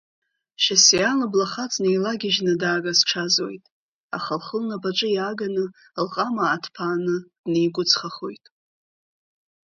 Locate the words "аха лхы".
4.17-4.57